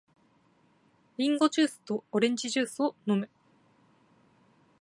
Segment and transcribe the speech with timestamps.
[1.17, 3.29] リンゴジュースとオレンジジュースを飲む。